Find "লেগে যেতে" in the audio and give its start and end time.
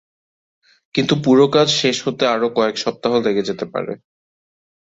3.25-3.65